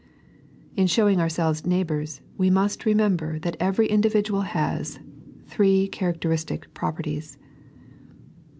[0.75, 4.97] In showing ourselves neighbours, we must remember that every individual has
[5.47, 7.37] ThBES CHABACrSBISnC PBOPEKTIES.